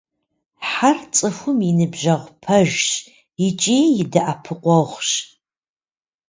Хьэр– 0.69 0.97
цӏыхум 1.15 1.59
и 1.69 1.71
ныбжьэгъу 1.77 2.35
пэжщ 2.41 2.85
икӏи 3.47 3.79
и 4.01 4.03
дэӏэпыкъуэгъущ. 4.11 5.09